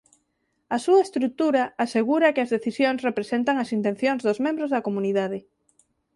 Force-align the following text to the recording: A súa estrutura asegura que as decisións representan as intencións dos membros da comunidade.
A 0.75 0.77
súa 0.85 1.01
estrutura 1.07 1.63
asegura 1.85 2.33
que 2.33 2.43
as 2.45 2.53
decisións 2.55 3.03
representan 3.07 3.55
as 3.59 3.69
intencións 3.77 4.21
dos 4.23 4.41
membros 4.45 4.71
da 4.71 4.85
comunidade. 4.87 5.39